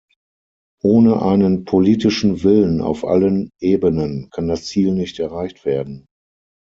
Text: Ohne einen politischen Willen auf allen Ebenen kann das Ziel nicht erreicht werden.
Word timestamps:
Ohne 0.81 1.21
einen 1.21 1.63
politischen 1.63 2.41
Willen 2.41 2.81
auf 2.81 3.05
allen 3.05 3.51
Ebenen 3.59 4.31
kann 4.31 4.47
das 4.47 4.65
Ziel 4.65 4.93
nicht 4.95 5.19
erreicht 5.19 5.63
werden. 5.63 6.07